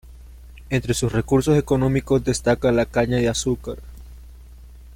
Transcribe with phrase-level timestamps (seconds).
[0.71, 3.77] Entre sus recursos económicos destaca la caña de azúcar.